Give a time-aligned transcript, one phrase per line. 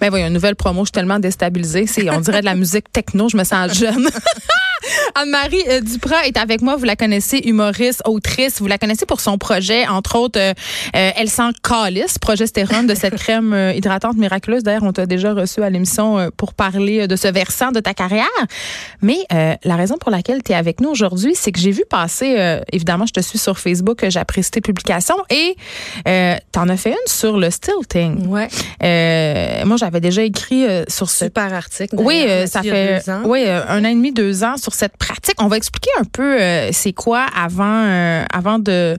[0.00, 1.86] Ben voyons, une nouvelle promo, je suis tellement déstabilisée.
[1.86, 4.08] C'est, on dirait de la musique techno, je me sens jeune.
[5.14, 6.76] Anne-Marie euh, Duprat est avec moi.
[6.76, 8.60] Vous la connaissez, humoriste, autrice.
[8.60, 10.52] Vous la connaissez pour son projet, entre autres, euh,
[10.96, 14.62] euh, Elle sent calice, progestérone de cette crème hydratante miraculeuse.
[14.62, 18.26] D'ailleurs, on t'a déjà reçu à l'émission pour parler de ce versant de ta carrière.
[19.02, 22.60] Mais la raison pour laquelle tu es avec nous aujourd'hui, c'est que j'ai vu passer,
[22.72, 25.56] évidemment, je te suis sur Facebook, j'apprécie tes publications et
[26.04, 28.26] tu en as fait une sur le stilting.
[28.26, 28.48] Ouais.
[29.64, 31.26] moi, j'avais déjà écrit sur ce...
[31.26, 31.96] Super article.
[31.98, 35.34] Oui, ça fait oui, un an et demi, deux ans sur cette pratique.
[35.40, 38.96] On va expliquer un peu euh, c'est quoi avant, euh, avant de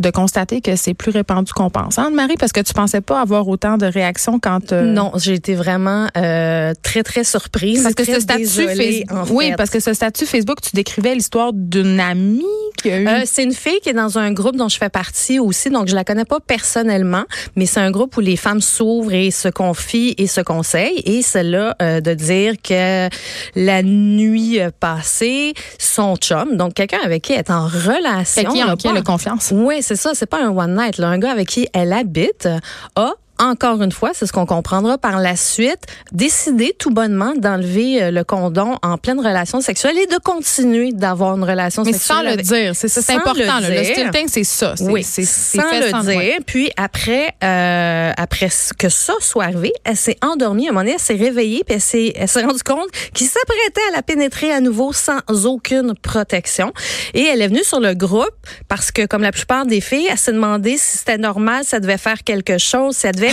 [0.00, 1.98] de constater que c'est plus répandu qu'on pense.
[1.98, 5.34] Hein, Marie, parce que tu pensais pas avoir autant de réactions quand euh, Non, j'ai
[5.34, 7.82] été vraiment euh, très très surprise.
[7.82, 12.00] Parce que ce statut Facebook, oui, parce que ce statut Facebook, tu décrivais l'histoire d'une
[12.00, 12.42] amie
[12.82, 13.06] qui a eu.
[13.06, 15.86] Euh, c'est une fille qui est dans un groupe dont je fais partie aussi, donc
[15.86, 19.48] je la connais pas personnellement, mais c'est un groupe où les femmes s'ouvrent et se
[19.48, 21.02] confient et se conseillent.
[21.04, 23.08] Et celle-là de dire que
[23.54, 28.76] la nuit passée, son chum, donc quelqu'un avec qui elle est en relation, quelqu'un en
[28.76, 29.52] qui elle a confiance.
[29.54, 30.98] Oui, c'est ça, c'est pas un one night.
[30.98, 31.08] Là.
[31.08, 32.48] Un gars avec qui elle habite
[32.96, 35.80] a encore une fois, c'est ce qu'on comprendra par la suite,
[36.12, 41.36] décider tout bonnement d'enlever euh, le condom en pleine relation sexuelle et de continuer d'avoir
[41.36, 42.16] une relation Mais sexuelle.
[42.16, 43.60] sans le dire, c'est ça, c'est important.
[43.60, 44.74] Le, le stilting, c'est ça.
[44.82, 46.38] Oui, c'est sans le dire.
[46.46, 50.66] Puis après, euh, après que ça soit arrivé, elle s'est endormie.
[50.66, 51.74] À un moment donné, elle s'est réveillée, puis
[52.16, 56.72] elle s'est rendue compte qu'il s'apprêtait à la pénétrer à nouveau sans aucune protection.
[57.14, 58.30] Et elle est venue sur le groupe
[58.68, 61.80] parce que, comme la plupart des filles, elle s'est demandé si c'était normal, si ça
[61.80, 63.23] devait faire quelque chose, si elle devait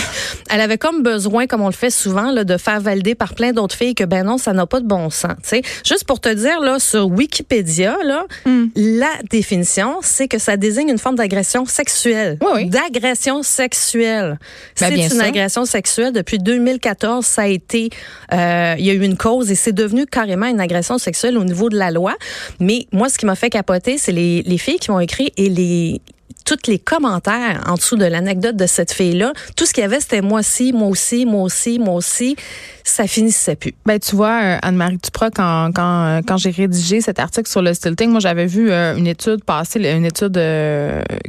[0.50, 3.52] elle avait comme besoin, comme on le fait souvent, là, de faire valider par plein
[3.52, 5.32] d'autres filles que ben non, ça n'a pas de bon sens.
[5.42, 5.62] sais.
[5.84, 8.66] Juste pour te dire là, sur Wikipédia, là, hmm.
[8.76, 12.38] la définition, c'est que ça désigne une forme d'agression sexuelle.
[12.54, 14.38] Oui, D'agression sexuelle.
[14.80, 16.12] Ben, c'est une agression sexuelle.
[16.12, 17.90] Depuis 2014, ça a été,
[18.32, 21.44] euh, il y a eu une cause et c'est devenu carrément une agression sexuelle au
[21.44, 22.14] niveau de la loi.
[22.60, 25.48] Mais moi, ce qui m'a fait capoter, c'est les, les filles qui m'ont écrit et
[25.48, 26.00] les
[26.44, 30.00] tous les commentaires en dessous de l'anecdote de cette fille-là, tout ce qu'il y avait,
[30.00, 32.36] c'était moi aussi, moi aussi, moi aussi, moi aussi.
[32.84, 33.74] Ça finissait plus.
[33.86, 37.74] Ben, tu vois, euh, Anne-Marie Duprat, quand, euh, quand j'ai rédigé cet article sur le
[37.74, 40.40] stilting, moi, j'avais vu euh, une étude passer, une étude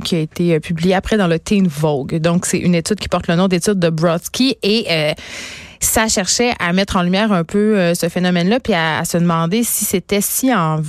[0.03, 2.15] qui a été publiée après dans le Teen Vogue.
[2.17, 5.13] Donc, c'est une étude qui porte le nom d'étude de Brodsky et
[5.79, 9.85] ça cherchait à mettre en lumière un peu ce phénomène-là, puis à, se demander si
[9.85, 10.81] c'était si en,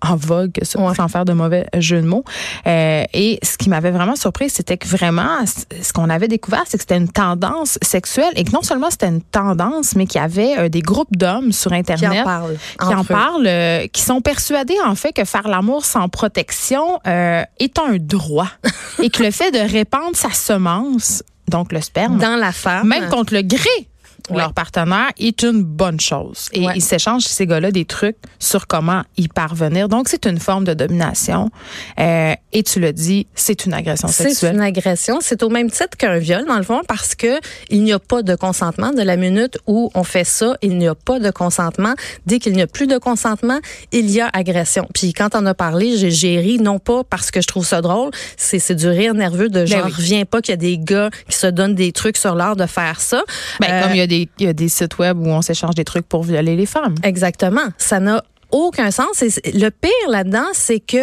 [0.00, 2.24] en vogue, sans faire de mauvais jeu de mots.
[2.66, 6.78] Euh, et ce qui m'avait vraiment surpris, c'était que vraiment, ce qu'on avait découvert, c'est
[6.78, 10.24] que c'était une tendance sexuelle et que non seulement c'était une tendance, mais qu'il y
[10.24, 14.02] avait euh, des groupes d'hommes sur Internet qui en parlent, qui, en parlent euh, qui
[14.02, 18.48] sont persuadés en fait que faire l'amour sans protection est un droit
[19.02, 22.86] et que le fait de répandre sa semence donc le sperme dans la femme.
[22.86, 23.88] même contre le gré
[24.30, 26.48] leur partenaire est une bonne chose.
[26.52, 29.88] Et ils s'échangent, ces gars-là, des trucs sur comment y parvenir.
[29.88, 31.50] Donc, c'est une forme de domination.
[31.98, 34.52] Euh, et tu le dis, c'est une agression sexuelle.
[34.52, 35.18] C'est une agression.
[35.20, 37.38] C'est au même titre qu'un viol, dans le fond, parce que
[37.70, 38.90] il n'y a pas de consentement.
[38.92, 41.94] De la minute où on fait ça, il n'y a pas de consentement.
[42.26, 43.58] Dès qu'il n'y a plus de consentement,
[43.92, 44.88] il y a agression.
[44.94, 48.10] Puis quand on a parlé, j'ai ri, non pas parce que je trouve ça drôle,
[48.36, 51.36] c'est du rire nerveux de ben genre, reviens pas qu'il y a des gars qui
[51.36, 53.22] se donnent des trucs sur l'art de faire ça.
[53.60, 55.74] Ben, comme il y a des il y a des sites web où on s'échange
[55.74, 56.94] des trucs pour violer les femmes.
[57.02, 57.68] Exactement.
[57.78, 59.22] Ça n'a aucun sens.
[59.22, 60.96] Et le pire là-dedans, c'est que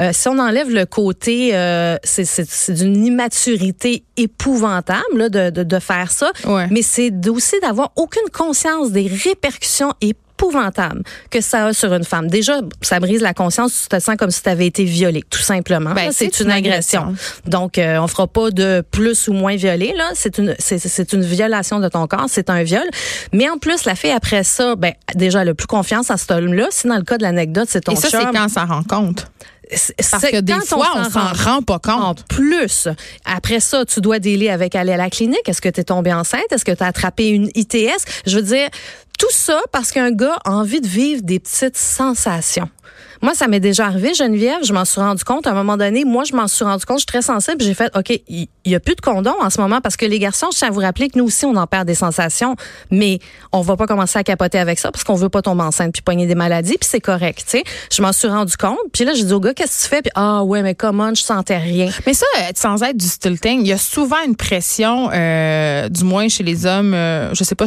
[0.00, 6.10] euh, si on enlève le côté, euh, c'est d'une immaturité épouvantable de, de, de, faire
[6.10, 6.32] ça,
[6.70, 12.04] mais c'est aussi d'avoir aucune conscience des répercussions et épouvantable que ça a sur une
[12.04, 12.28] femme.
[12.28, 15.40] Déjà, ça brise la conscience, tu te sens comme si tu avais été violée, tout
[15.40, 15.92] simplement.
[15.92, 17.14] Ben, c'est une, agression.
[17.46, 20.10] Donc, euh, on fera pas de plus ou moins violé, là.
[20.14, 22.84] C'est une, c'est une violation de ton corps, c'est un viol.
[23.32, 26.30] Mais en plus, la fille, après ça, ben, déjà, elle a plus confiance à cet
[26.30, 26.68] homme-là.
[26.70, 29.26] Si dans le cas de l'anecdote, c'est ton Et ça, c'est quand ça rend compte.
[30.10, 31.94] Parce que des fois, on s'en rend pas compte.
[31.94, 32.88] En plus,
[33.24, 35.48] après ça, tu dois dealer avec aller à la clinique.
[35.48, 36.50] Est-ce que tu es tombée enceinte?
[36.50, 38.04] Est-ce que tu as attrapé une ITS?
[38.26, 38.68] Je veux dire,
[39.18, 42.68] tout ça parce qu'un gars a envie de vivre des petites sensations.
[43.22, 44.64] Moi, ça m'est déjà arrivé, Geneviève.
[44.64, 45.46] Je m'en suis rendu compte.
[45.46, 46.98] À un moment donné, moi, je m'en suis rendu compte.
[46.98, 47.62] Je suis très sensible.
[47.62, 50.18] J'ai fait, OK, il y, a plus de condom en ce moment parce que les
[50.18, 52.56] garçons, je tiens à vous rappeler que nous aussi, on en perd des sensations.
[52.90, 53.18] Mais
[53.52, 56.02] on va pas commencer à capoter avec ça parce qu'on veut pas tomber enceinte puis
[56.02, 56.78] poigner des maladies.
[56.78, 57.64] Puis c'est correct, tu sais.
[57.92, 58.78] Je m'en suis rendu compte.
[58.92, 60.02] Puis là, j'ai dit au gars, qu'est-ce que tu fais?
[60.02, 61.90] Puis, ah, ouais, mais comment, je sentais rien.
[62.06, 66.28] Mais ça, sans être du stilting, il y a souvent une pression, euh, du moins
[66.28, 67.66] chez les hommes, euh, je sais pas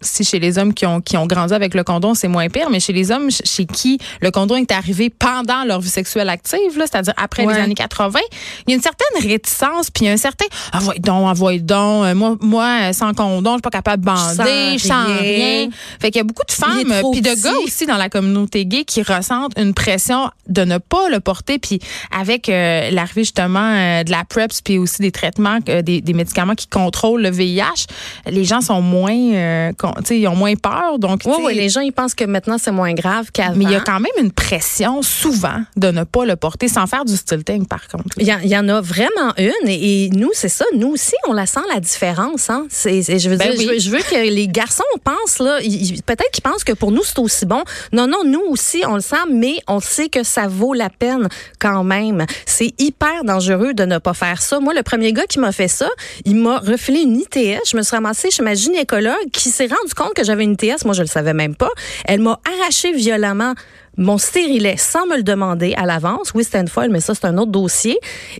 [0.00, 2.70] si chez les hommes qui ont, qui ont grandi avec le condom, c'est moins pire,
[2.70, 6.72] mais chez les hommes chez qui le condom est arrivé pendant leur vie sexuelle active,
[6.74, 8.18] c'est-à-dire après les années 80,
[8.66, 12.36] il y a une certaine réticence, puis un certain ah donc, envoie donc, euh, moi,
[12.40, 15.68] moi sans condom, je suis pas capable de bander, je sens rien.
[16.00, 18.84] Fait qu'il y a beaucoup de femmes, puis de gars aussi dans la communauté gay
[18.84, 21.80] qui ressentent une pression de ne pas le porter, puis
[22.16, 26.54] avec euh, l'arrivée justement euh, de la PrEP, puis aussi des traitements, des, des, médicaments
[26.54, 27.86] qui contrôlent le VIH,
[28.26, 29.72] les gens sont moins
[30.10, 30.98] ils ont moins peur.
[30.98, 33.54] Donc, oui, les gens, ils pensent que maintenant, c'est moins grave qu'avant.
[33.56, 36.86] Mais il y a quand même une pression, souvent, de ne pas le porter sans
[36.86, 38.16] faire du stilting, par contre.
[38.18, 39.68] Il y, en a vraiment une.
[39.68, 40.64] Et, nous, c'est ça.
[40.74, 42.50] Nous aussi, on la sent, la différence.
[42.50, 42.66] Hein?
[42.70, 46.72] je, veux ben dire, je, veux, que les garçons pensent, là, peut-être qu'ils pensent que
[46.72, 47.62] pour nous, c'est aussi bon.
[47.92, 51.28] Non, non, nous aussi, on le sent, mais on sait que ça vaut la peine
[51.58, 52.26] quand même.
[52.46, 54.60] C'est hyper dangereux de ne pas faire ça.
[54.60, 55.88] Moi, le premier gars qui m'a fait ça,
[56.24, 57.70] il m'a refilé une ITS.
[57.70, 60.84] Je me suis ramassée chez ma gynécologue qui s'est rendu compte que j'avais une TS.
[60.84, 61.70] Moi, je le savais même pas.
[62.04, 63.54] Elle m'a arraché violemment
[63.98, 66.32] mon stérilet sans me le demander à l'avance.
[66.34, 67.98] Oui, c'était une folle, mais ça, c'est un autre dossier.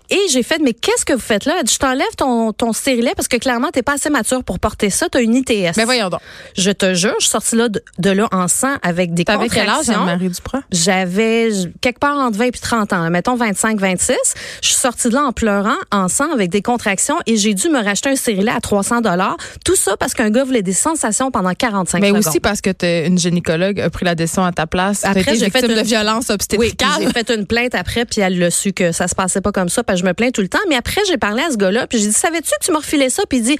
[0.09, 1.55] Et j'ai fait, mais qu'est-ce que vous faites là?
[1.69, 5.09] je t'enlève ton, ton stérilet parce que clairement, t'es pas assez mature pour porter ça.
[5.11, 5.77] T'as une ITS.
[5.77, 6.21] Mais voyons donc.
[6.57, 9.69] Je te jure, je suis sortie là de, là en sang avec des T'avais quel
[9.69, 10.63] âge, Marie Duprat?
[10.71, 11.51] J'avais
[11.81, 13.11] quelque part entre 20 et 30 ans.
[13.11, 14.17] Mettons 25, 26.
[14.63, 17.69] Je suis sortie de là en pleurant, en sang, avec des contractions et j'ai dû
[17.69, 19.37] me racheter un stérilet à 300 dollars.
[19.65, 22.71] Tout ça parce qu'un gars voulait des sensations pendant 45 mais Mais aussi parce que
[23.07, 25.05] une gynécologue a pris la décision à ta place.
[25.05, 25.75] Après, j'ai fait une...
[25.75, 26.89] de violence obstétricale.
[26.99, 29.53] Oui, j'ai fait une plainte après, puis elle l'a su que ça se passait pas
[29.53, 30.59] comme ça, parce que je me plains tout le temps.
[30.69, 33.11] Mais après, j'ai parlé à ce gars-là, puis j'ai dit, savais-tu que tu m'as refilé
[33.11, 33.23] ça?
[33.29, 33.59] Puis il dit,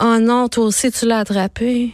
[0.00, 1.92] oh non, toi aussi, tu l'as attrapé.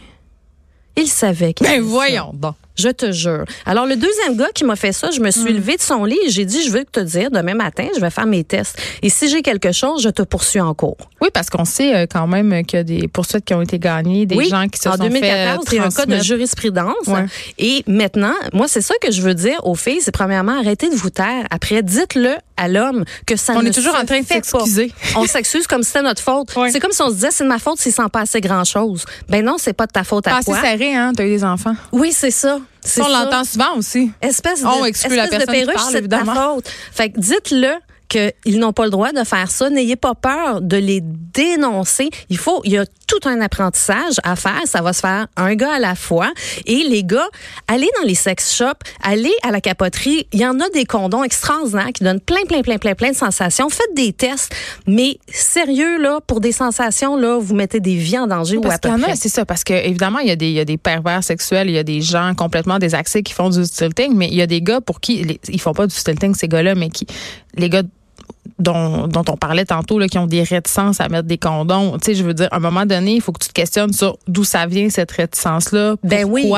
[0.97, 2.53] Il savait qu'il Ben voyons bon.
[2.75, 3.45] Je te jure.
[3.65, 5.57] Alors, le deuxième gars qui m'a fait ça, je me suis hmm.
[5.57, 8.09] levée de son lit et j'ai dit, je veux te dire, demain matin, je vais
[8.09, 8.77] faire mes tests.
[9.01, 10.97] Et si j'ai quelque chose, je te poursuis en cours.
[11.21, 13.79] Oui, parce qu'on sait euh, quand même qu'il y a des poursuites qui ont été
[13.79, 17.09] gagnées, des gens qui se en sont 2014, fait y a un cas de jurisprudence.
[17.57, 20.95] Et maintenant, moi, c'est ça que je veux dire aux filles, c'est premièrement, arrêtez de
[20.95, 21.45] vous taire.
[21.51, 24.91] Après, dites-le à l'homme que ça on ne est toujours en train de s'excuser.
[25.15, 26.51] On s'excuse comme si c'était notre faute.
[26.71, 29.05] C'est comme si on se disait, c'est de ma faute s'il s'en passait grand-chose.
[29.29, 30.55] Ben non, c'est pas de ta faute à toi.
[30.55, 31.11] Pas assez serré, hein?
[31.15, 31.75] T'as eu des enfants.
[31.91, 32.59] Oui, c'est ça.
[32.99, 34.11] On l'entend souvent aussi.
[34.21, 36.67] Espèce de, on exclut la personne de perruche, c'est ta faute.
[36.91, 37.73] Fait que dites-le
[38.11, 39.69] qu'ils n'ont pas le droit de faire ça.
[39.69, 42.09] N'ayez pas peur de les dénoncer.
[42.29, 44.61] Il faut, il y a tout un apprentissage à faire.
[44.65, 46.31] Ça va se faire un gars à la fois.
[46.65, 47.27] Et les gars,
[47.67, 50.27] allez dans les sex shops, allez à la capoterie.
[50.33, 53.15] Il y en a des condoms extraordinaires qui donnent plein, plein, plein, plein, plein de
[53.15, 53.69] sensations.
[53.69, 54.53] Faites des tests.
[54.87, 58.89] Mais sérieux, là, pour des sensations, là, vous mettez des vies en danger parce ou
[58.89, 60.77] à peu C'est ça, parce que évidemment, il y, a des, il y a des
[60.77, 64.35] pervers sexuels, il y a des gens complètement désaxés qui font du stilting, mais il
[64.35, 67.07] y a des gars pour qui, ils font pas du stilting, ces gars-là, mais qui,
[67.55, 67.83] les gars
[68.61, 71.97] dont, dont on parlait tantôt, là, qui ont des réticences à mettre des condoms.
[71.99, 73.93] Tu sais, je veux dire, à un moment donné, il faut que tu te questionnes
[73.93, 75.95] sur d'où ça vient, cette réticence-là.
[76.03, 76.49] Ben oui.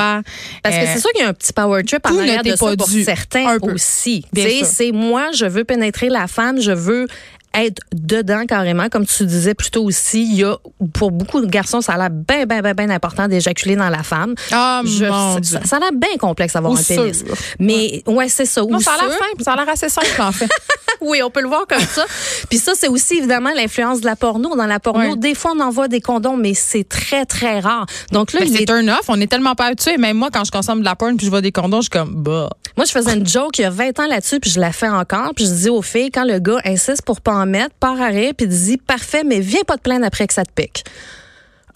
[0.62, 2.56] Parce que c'est euh, sûr qu'il y a un petit power trip en arrière de
[2.56, 4.24] ça pour certains aussi.
[4.34, 7.06] Tu sais, c'est moi, je veux pénétrer la femme, je veux
[7.54, 10.56] être dedans carrément, comme tu disais plutôt aussi, il y a
[10.92, 14.02] pour beaucoup de garçons, ça a l'air bien, bien, bien, bien important d'éjaculer dans la
[14.02, 14.34] femme.
[14.52, 15.58] Ah, mon Dieu.
[15.64, 17.24] Ça, a l'air bien complexe d'avoir un pénis.
[17.58, 18.62] Mais ouais, c'est ça.
[18.62, 20.48] Non, ça a l'air simple, ça a l'air assez simple en fait.
[21.00, 22.04] oui, on peut le voir comme ça.
[22.48, 24.56] Puis ça, c'est aussi évidemment l'influence de la porno.
[24.56, 27.86] Dans la porno, des fois, on envoie des condoms, mais c'est très, très rare.
[28.12, 29.04] Donc là, c'est un off.
[29.08, 29.96] On est tellement pas habitués.
[29.96, 31.90] Même moi, quand je consomme de la porn puis je vois des condoms, je suis
[31.90, 32.50] comme, bah.
[32.76, 34.88] Moi, je faisais une joke il y a 20 ans là-dessus, puis je la fais
[34.88, 35.32] encore.
[35.34, 38.32] Puis je dis aux filles, quand le gars insiste pour pas en mettre, part arrêt,
[38.36, 40.84] puis dit, parfait, mais viens pas te plaindre après que ça te pique.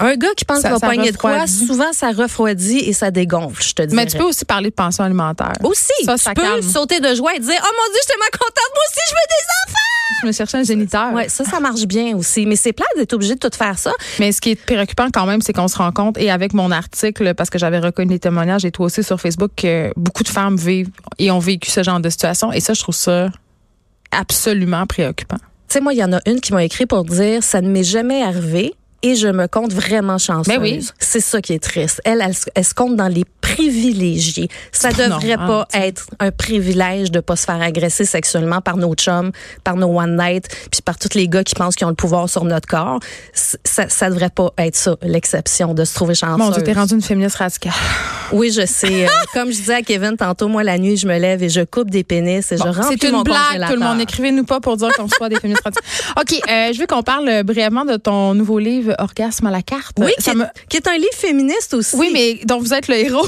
[0.00, 3.60] Un gars qui pense qu'il va pogner de quoi, souvent ça refroidit et ça dégonfle,
[3.62, 3.96] je te dis.
[3.96, 5.54] Mais tu peux aussi parler de pension alimentaire.
[5.64, 8.30] Aussi, ça, tu peux sauter de joie et dire "Oh mon dieu, je suis tellement
[8.30, 9.78] contente, moi aussi je veux des enfants."
[10.22, 11.12] Je me cherchais un géniteur.
[11.12, 13.90] Ouais, ça ça marche bien aussi, mais c'est plat d'être obligé de tout faire ça.
[14.20, 16.70] Mais ce qui est préoccupant quand même, c'est qu'on se rend compte et avec mon
[16.70, 20.28] article parce que j'avais reconnu les témoignages et toi aussi sur Facebook que beaucoup de
[20.28, 23.30] femmes vivent et ont vécu ce genre de situation et ça je trouve ça
[24.12, 25.38] absolument préoccupant.
[25.68, 27.68] Tu sais moi, il y en a une qui m'a écrit pour dire "Ça ne
[27.68, 30.52] m'est jamais arrivé." Et je me compte vraiment chanceuse.
[30.54, 30.84] Ben oui.
[30.98, 32.00] C'est ça qui est triste.
[32.04, 34.48] Elle, elle, se- elle se compte dans les privilégiés.
[34.72, 39.30] Ça devrait pas être un privilège de pas se faire agresser sexuellement par nos chums,
[39.64, 42.28] par nos one night, puis par tous les gars qui pensent qu'ils ont le pouvoir
[42.28, 43.00] sur notre corps.
[43.32, 46.38] Ça, ça devrait pas être ça l'exception de se trouver chanceuse.
[46.38, 47.72] Mon Dieu, t'es rendue une féministe radicale.
[48.32, 49.06] Oui, je sais.
[49.06, 51.60] Euh, comme je disais à Kevin tantôt, moi la nuit je me lève et je
[51.62, 54.00] coupe des pénis et je remplis c'est une blague, tout le monde.
[54.00, 55.84] Écrivez-nous pas pour dire qu'on soit des féministes radicales.
[56.20, 59.62] OK, euh, je veux qu'on parle euh, brièvement de ton nouveau livre Orgasme à la
[59.62, 59.96] carte.
[59.98, 61.96] Oui, qui, me- est, qui est un livre féministe aussi.
[61.96, 63.26] Oui, mais dont vous êtes le héros.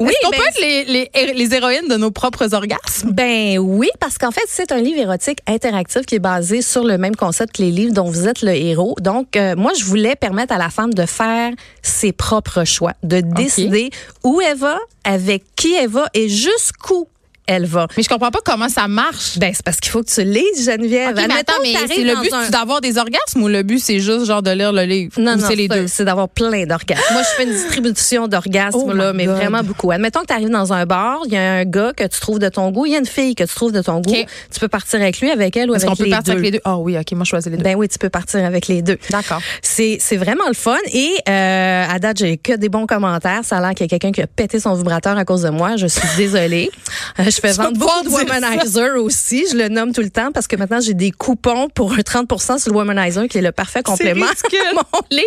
[0.00, 3.10] Oui, ben, peut être les, les héroïnes de nos propres orgasmes?
[3.12, 6.98] Ben oui, parce qu'en fait, c'est un livre érotique interactif qui est basé sur le
[6.98, 8.94] même concept que les livres dont vous êtes le héros.
[9.00, 13.20] Donc, euh, moi, je voulais permettre à la femme de faire ses propres choix, de
[13.20, 13.90] décider
[14.24, 17.08] où elle va, avec qui elle va et jusqu'où
[17.48, 17.86] elle va.
[17.96, 19.38] Mais je comprends pas comment ça marche.
[19.38, 21.16] Ben, c'est parce qu'il faut que tu lises, Geneviève.
[21.18, 23.80] OK, mais attends, mais c'est le but un- c'est d'avoir des orgasmes ou le but
[23.80, 25.12] c'est juste genre de lire le livre?
[25.18, 25.86] Non, Ou non, c'est les deux?
[25.88, 27.02] C'est d'avoir plein d'orgasmes.
[27.12, 29.36] Moi, je fais une distribution d'orgasmes, Oh là, mais God.
[29.36, 29.90] vraiment beaucoup.
[29.90, 32.38] Admettons que tu arrives dans un bar, il y a un gars que tu trouves
[32.38, 34.14] de ton goût, il y a une fille que tu trouves de ton goût.
[34.52, 36.38] Tu peux partir avec lui, avec elle ou Est-ce avec qu'on peut les partir deux.
[36.40, 36.62] avec les deux?
[36.64, 37.64] Ah oui, OK, moi je choisis les deux.
[37.64, 38.98] Ben oui, tu peux partir avec les deux.
[39.10, 39.40] D'accord.
[39.62, 43.40] C'est c'est vraiment le fun et euh, à date j'ai que des bons commentaires.
[43.44, 45.50] Ça a l'air qu'il y a quelqu'un qui a pété son vibrateur à cause de
[45.50, 45.76] moi.
[45.76, 46.70] Je suis désolée.
[47.38, 49.46] Je fais vendre beaucoup de womanizer aussi.
[49.50, 52.58] Je le nomme tout le temps parce que maintenant j'ai des coupons pour un 30%
[52.58, 55.26] sur le womanizer qui est le parfait complément à mon livre.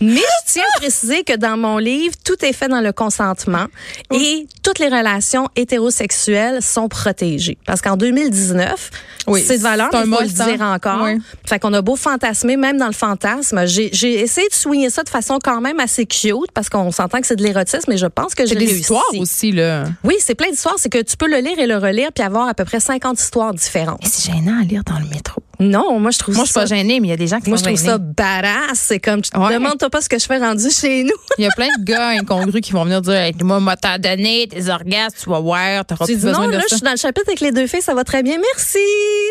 [0.00, 3.66] Mais je tiens à préciser que dans mon livre tout est fait dans le consentement
[4.12, 8.90] et toutes les relations hétérosexuelles sont protégées parce qu'en 2019
[9.30, 11.02] Oui, c'est de valeur, c'est un mais il faut le dire encore.
[11.02, 11.18] Oui.
[11.44, 15.02] Fait qu'on a beau fantasmer, même dans le fantasme, j'ai j'ai essayé de soigner ça
[15.02, 18.06] de façon quand même assez cute parce qu'on s'entend que c'est de l'érotisme, mais je
[18.06, 18.80] pense que j'ai C'est des réussi.
[18.80, 19.84] histoires aussi, là.
[20.04, 20.76] Oui, c'est plein d'histoires.
[20.78, 23.20] C'est que tu peux le lire et le relire puis avoir à peu près 50
[23.20, 24.00] histoires différentes.
[24.02, 25.42] Mais c'est gênant à lire dans le métro.
[25.60, 26.60] Non, moi je trouve Moi, je suis ça.
[26.60, 27.90] pas gênée, mais il y a des gens qui moi, je sont trouve gênés.
[27.92, 28.78] ça badass.
[28.78, 29.54] C'est comme, Ouais.
[29.54, 31.10] demande-toi pas ce que je fais rendu chez nous.
[31.36, 33.98] Il y a plein de gars incongrus qui vont venir dire hey, Moi, moi, t'as
[33.98, 36.68] donné tes orgasmes, tu vas voir, t'auras Tu plus dis besoin non, de là, je
[36.68, 36.76] ça.
[36.76, 38.78] suis dans le chapitre avec les deux filles, ça va très bien, merci.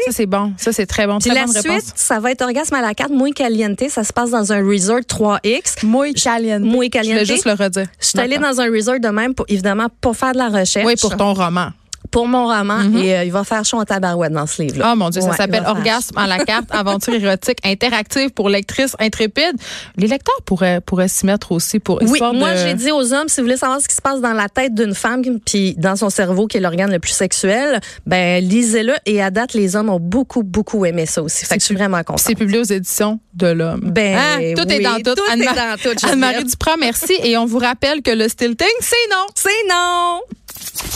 [0.05, 0.53] Ça, c'est bon.
[0.57, 1.19] Ça, c'est très bon.
[1.19, 1.91] Puis Très la bonne suite, réponse.
[1.95, 3.81] ça va être orgasme à la carte, muy caliente.
[3.89, 5.85] Ça se passe dans un resort 3X.
[5.85, 6.61] Muy caliente.
[6.63, 7.13] Muy Je caliente.
[7.13, 7.85] voulais juste le redire.
[8.01, 10.85] Je suis allée dans un resort de même, pour, évidemment, pour faire de la recherche.
[10.85, 11.69] Oui, pour ton roman.
[12.11, 12.79] Pour mon roman.
[12.97, 14.89] Et euh, il va faire chaud en tabarouette dans ce livre-là.
[14.91, 19.55] Ah mon Dieu, ça s'appelle Orgasme à la carte, aventure érotique interactive pour lectrices intrépides.
[19.97, 22.57] Les lecteurs pourraient, pourraient s'y mettre aussi pour Oui, moi de...
[22.57, 24.73] j'ai dit aux hommes, si vous voulez savoir ce qui se passe dans la tête
[24.73, 28.93] d'une femme, puis dans son cerveau qui est l'organe le plus sexuel, ben lisez-le.
[29.05, 31.45] Et à date, les hommes ont beaucoup, beaucoup aimé ça aussi.
[31.45, 32.19] Fait que je suis vraiment contente.
[32.19, 33.81] C'est publié aux éditions de l'homme.
[33.83, 34.53] Ben, Hein?
[34.55, 35.15] tout est oui, dans tout.
[35.15, 36.11] tout est Anne-Ma- dans tout, Geneviève.
[36.13, 37.13] Anne-Marie Duprat, merci.
[37.23, 39.25] Et on vous rappelle que le stilting, c'est non.
[39.35, 40.19] C'est non!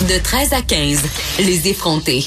[0.07, 1.00] De 13 à 15,
[1.39, 2.25] les effrontés.